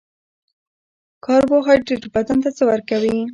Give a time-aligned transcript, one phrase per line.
[1.25, 3.17] کاربوهایدریت بدن ته څه ورکوي